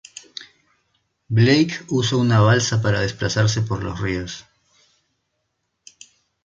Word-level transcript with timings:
Blake 1.27 1.85
usa 1.91 2.15
una 2.17 2.39
balsa 2.41 2.81
para 2.81 3.01
desplazarse 3.01 3.61
por 3.61 3.83
los 3.83 3.99
ríos. 3.99 4.47